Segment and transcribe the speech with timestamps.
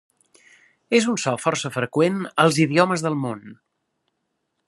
[0.99, 3.45] És un so força freqüent als idiomes del món.